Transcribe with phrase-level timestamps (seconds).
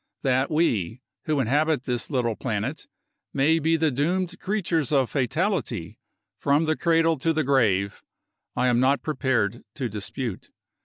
[0.23, 2.87] That we, who inhabit this little planet,
[3.33, 5.99] may be the doomed creatures of fatality,
[6.39, 8.01] from the cradle to the grave,
[8.55, 10.49] I am not prepared to dispute.